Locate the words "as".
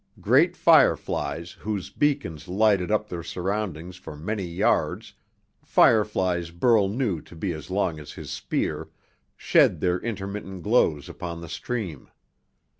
7.53-7.69, 7.99-8.13